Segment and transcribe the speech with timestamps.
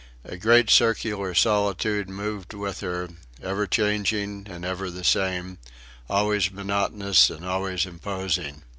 [0.25, 3.07] A great circular solitude moved with her,
[3.43, 5.59] ever changing and ever the same,
[6.09, 8.63] always monotonous and always imposing.